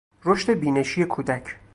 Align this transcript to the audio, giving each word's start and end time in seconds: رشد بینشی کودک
رشد 0.25 0.49
بینشی 0.53 1.05
کودک 1.05 1.55